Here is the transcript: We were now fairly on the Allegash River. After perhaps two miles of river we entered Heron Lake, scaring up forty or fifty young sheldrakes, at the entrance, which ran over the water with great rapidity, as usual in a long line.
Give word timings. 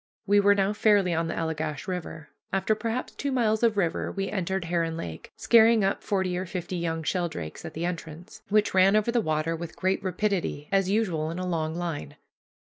We 0.25 0.39
were 0.39 0.55
now 0.55 0.73
fairly 0.73 1.13
on 1.13 1.27
the 1.27 1.35
Allegash 1.35 1.87
River. 1.87 2.29
After 2.51 2.73
perhaps 2.73 3.13
two 3.13 3.31
miles 3.31 3.61
of 3.61 3.77
river 3.77 4.11
we 4.11 4.31
entered 4.31 4.65
Heron 4.65 4.97
Lake, 4.97 5.31
scaring 5.37 5.83
up 5.83 6.01
forty 6.01 6.35
or 6.35 6.47
fifty 6.47 6.75
young 6.77 7.03
sheldrakes, 7.03 7.65
at 7.65 7.75
the 7.75 7.85
entrance, 7.85 8.41
which 8.49 8.73
ran 8.73 8.95
over 8.95 9.11
the 9.11 9.21
water 9.21 9.55
with 9.55 9.75
great 9.75 10.01
rapidity, 10.03 10.67
as 10.71 10.89
usual 10.89 11.29
in 11.29 11.37
a 11.37 11.45
long 11.45 11.75
line. 11.75 12.15